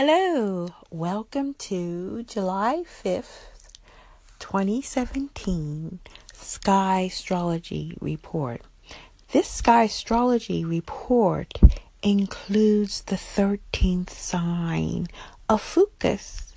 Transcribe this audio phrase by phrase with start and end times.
[0.00, 3.46] Hello, welcome to July 5th,
[4.38, 5.98] 2017
[6.32, 8.62] Sky Astrology Report.
[9.32, 11.52] This Sky Astrology Report
[12.00, 15.08] includes the 13th sign
[15.48, 16.54] of Ophiuchus.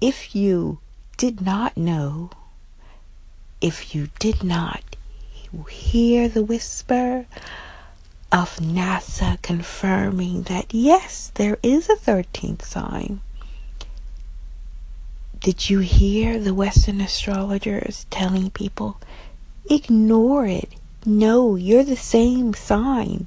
[0.00, 0.78] If you
[1.16, 2.30] did not know,
[3.60, 4.84] if you did not
[5.68, 7.26] hear the whisper,
[8.36, 13.22] of NASA confirming that yes, there is a 13th sign.
[15.40, 19.00] Did you hear the Western astrologers telling people,
[19.70, 20.68] ignore it?
[21.06, 23.26] No, you're the same sign.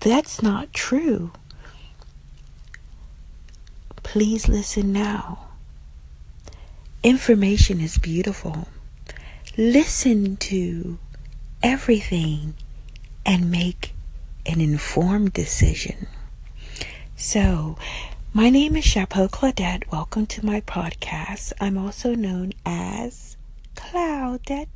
[0.00, 1.30] That's not true.
[4.02, 5.46] Please listen now.
[7.04, 8.66] Information is beautiful.
[9.56, 10.98] Listen to
[11.62, 12.54] everything
[13.24, 13.92] and make
[14.46, 16.06] an informed decision.
[17.16, 17.76] So,
[18.32, 19.90] my name is Chapeau Claudette.
[19.92, 21.52] Welcome to my podcast.
[21.60, 23.36] I'm also known as
[23.76, 24.68] Cloudette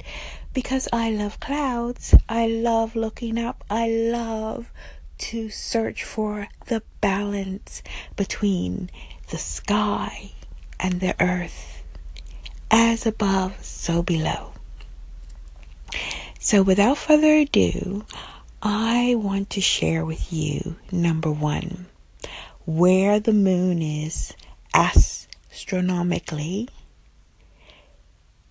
[0.52, 2.14] because I love clouds.
[2.28, 3.64] I love looking up.
[3.70, 4.70] I love
[5.18, 7.82] to search for the balance
[8.16, 8.90] between
[9.30, 10.32] the sky
[10.78, 11.82] and the earth.
[12.70, 14.52] As above, so below.
[16.40, 18.04] So, without further ado,
[18.66, 21.84] I want to share with you number one,
[22.64, 24.32] where the moon is
[24.72, 26.70] astronomically.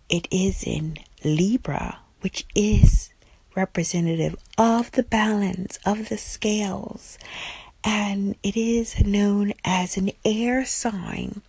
[0.09, 3.09] It is in Libra, which is
[3.55, 7.17] representative of the balance of the scales,
[7.83, 11.41] and it is known as an air sign.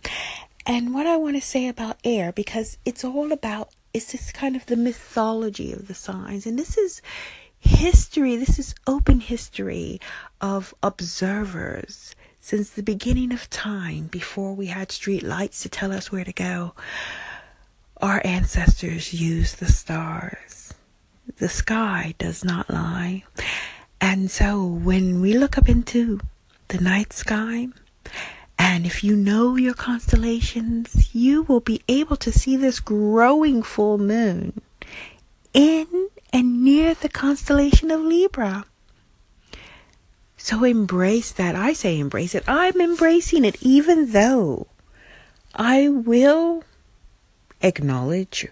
[0.65, 4.55] And what I want to say about air, because it's all about, it's this kind
[4.55, 7.03] of the mythology of the signs, and this is
[7.65, 9.99] history, this is open history
[10.39, 16.11] of observers since the beginning of time, before we had street lights to tell us
[16.11, 16.73] where to go.
[18.01, 20.73] Our ancestors used the stars.
[21.37, 23.23] The sky does not lie.
[23.99, 26.19] And so when we look up into
[26.67, 27.69] the night sky,
[28.59, 33.97] and if you know your constellations, you will be able to see this growing full
[33.97, 34.61] moon
[35.53, 38.65] in and near the constellation of Libra.
[40.35, 41.55] So embrace that.
[41.55, 42.43] I say embrace it.
[42.45, 44.67] I'm embracing it, even though
[45.55, 46.65] I will
[47.61, 48.47] acknowledge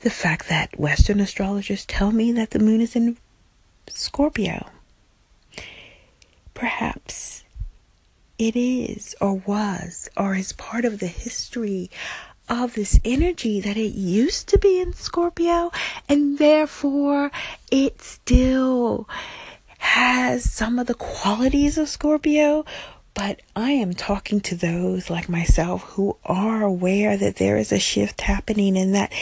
[0.00, 3.18] the fact that Western astrologers tell me that the moon is in
[3.86, 4.70] Scorpio.
[6.54, 7.44] Perhaps
[8.38, 11.90] it is, or was, or is part of the history
[12.50, 15.70] of this energy that it used to be in Scorpio,
[16.08, 17.30] and therefore
[17.70, 19.08] it still
[19.78, 22.64] has some of the qualities of Scorpio.
[23.14, 27.78] But I am talking to those like myself who are aware that there is a
[27.78, 29.12] shift happening and that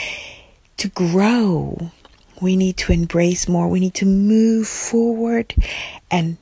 [0.78, 1.90] to grow,
[2.40, 3.68] we need to embrace more.
[3.68, 5.54] We need to move forward
[6.10, 6.38] and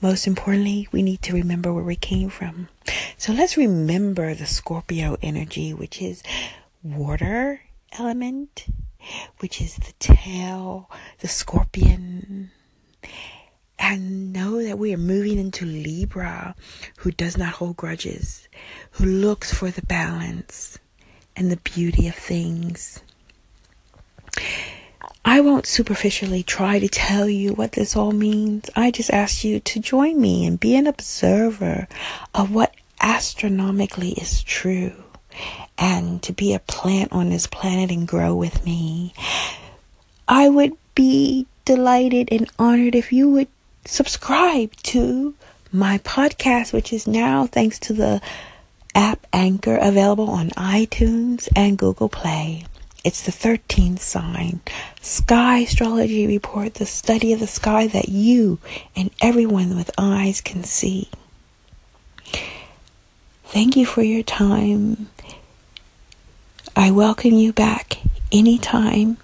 [0.00, 2.68] most importantly, we need to remember where we came from.
[3.20, 6.22] So let's remember the Scorpio energy, which is
[6.84, 7.62] water
[7.98, 8.66] element,
[9.40, 12.52] which is the tail, the scorpion.
[13.76, 16.54] And know that we are moving into Libra,
[16.98, 18.48] who does not hold grudges,
[18.92, 20.78] who looks for the balance
[21.34, 23.00] and the beauty of things.
[25.24, 28.70] I won't superficially try to tell you what this all means.
[28.76, 31.88] I just ask you to join me and be an observer
[32.32, 32.74] of what
[33.08, 34.92] astronomically is true
[35.78, 39.14] and to be a plant on this planet and grow with me.
[40.28, 43.48] I would be delighted and honored if you would
[43.86, 45.34] subscribe to
[45.72, 48.20] my podcast, which is now, thanks to the
[48.94, 52.66] app Anchor, available on iTunes and Google Play.
[53.04, 54.60] It's the 13th sign.
[55.00, 58.58] Sky Astrology Report, the study of the sky that you
[58.94, 61.08] and everyone with eyes can see.
[63.48, 65.08] Thank you for your time.
[66.76, 69.16] I welcome you back anytime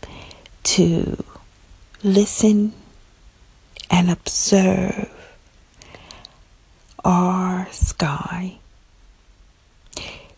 [0.63, 1.23] to
[2.03, 2.73] listen
[3.91, 5.11] and observe
[7.05, 8.57] our sky.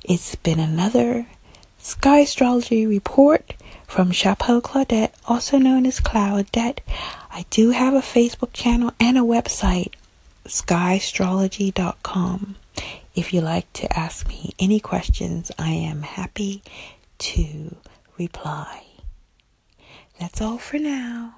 [0.02, 1.28] It's been another
[1.78, 3.54] Sky Astrology Report
[3.86, 6.80] from Chapeau Claudette, also known as Cloudette.
[7.30, 9.92] I do have a Facebook channel and a website,
[10.44, 12.56] skyastrology.com.
[13.14, 16.62] If you like to ask me any questions, I am happy
[17.18, 17.76] to
[18.18, 18.84] reply.
[20.20, 21.34] That's all for now.